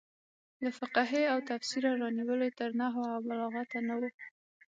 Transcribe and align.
له 0.63 0.69
فقهې 0.79 1.23
او 1.33 1.39
تفسیره 1.49 1.91
رانیولې 2.01 2.49
تر 2.59 2.69
نحو 2.81 3.01
او 3.13 3.19
بلاغته 3.27 3.79
نه 3.87 3.93
وو. 3.99 4.09